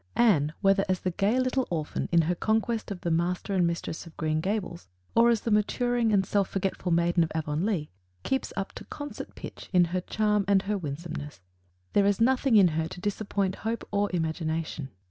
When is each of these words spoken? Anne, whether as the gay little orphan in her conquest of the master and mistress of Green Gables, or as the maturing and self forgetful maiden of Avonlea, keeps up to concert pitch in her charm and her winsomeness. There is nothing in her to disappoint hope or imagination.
Anne, 0.15 0.51
whether 0.61 0.83
as 0.89 1.01
the 1.01 1.11
gay 1.11 1.39
little 1.39 1.67
orphan 1.69 2.09
in 2.11 2.23
her 2.23 2.33
conquest 2.33 2.89
of 2.89 3.01
the 3.01 3.11
master 3.11 3.53
and 3.53 3.67
mistress 3.67 4.07
of 4.07 4.17
Green 4.17 4.41
Gables, 4.41 4.87
or 5.13 5.29
as 5.29 5.41
the 5.41 5.51
maturing 5.51 6.11
and 6.11 6.25
self 6.25 6.49
forgetful 6.49 6.91
maiden 6.91 7.23
of 7.23 7.31
Avonlea, 7.35 7.91
keeps 8.23 8.51
up 8.57 8.71
to 8.73 8.85
concert 8.85 9.35
pitch 9.35 9.69
in 9.71 9.85
her 9.93 10.01
charm 10.01 10.43
and 10.47 10.63
her 10.63 10.75
winsomeness. 10.75 11.41
There 11.93 12.07
is 12.07 12.19
nothing 12.19 12.55
in 12.55 12.69
her 12.69 12.87
to 12.87 12.99
disappoint 12.99 13.57
hope 13.57 13.87
or 13.91 14.09
imagination. 14.11 14.89